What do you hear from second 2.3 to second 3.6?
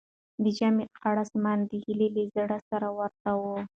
زړه سره ورته و.